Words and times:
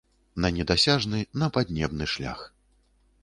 На 0.43 0.49
недасяжны, 0.55 1.19
на 1.43 1.51
паднебны 1.59 2.07
шлях. 2.17 2.43